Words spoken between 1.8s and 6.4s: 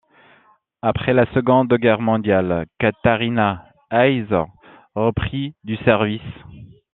mondiale, Katharina Heise reprit du service.